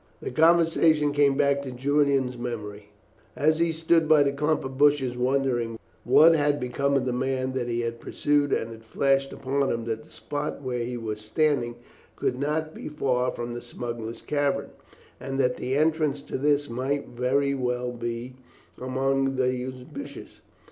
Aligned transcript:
This 0.19 0.33
conversation 0.33 1.11
came 1.11 1.37
back 1.37 1.61
to 1.61 1.69
Julian's 1.69 2.35
memory, 2.35 2.89
as 3.35 3.59
he 3.59 3.71
stood 3.71 4.09
by 4.09 4.23
the 4.23 4.31
clump 4.31 4.65
of 4.65 4.75
bushes 4.75 5.15
wondering 5.15 5.77
what 6.05 6.33
had 6.33 6.59
become 6.59 6.95
of 6.95 7.05
the 7.05 7.13
man 7.13 7.53
that 7.53 7.67
he 7.67 7.81
had 7.81 7.99
pursued, 7.99 8.51
and 8.51 8.73
it 8.73 8.83
flashed 8.83 9.31
upon 9.31 9.71
him 9.71 9.85
that 9.85 10.03
the 10.03 10.09
spot 10.09 10.63
where 10.63 10.79
he 10.83 10.97
was 10.97 11.21
standing 11.21 11.75
could 12.15 12.39
not 12.39 12.73
be 12.73 12.87
far 12.89 13.31
from 13.31 13.53
the 13.53 13.61
smugglers' 13.61 14.23
cavern, 14.23 14.71
and 15.19 15.39
that 15.39 15.57
the 15.57 15.75
entrance 15.75 16.23
to 16.23 16.39
this 16.39 16.67
might 16.67 17.09
very 17.09 17.53
well 17.53 17.91
be 17.91 18.33
among 18.81 19.35
these 19.35 19.83
bushes. 19.83 20.41